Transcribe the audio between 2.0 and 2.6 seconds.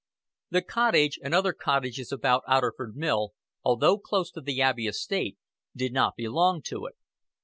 about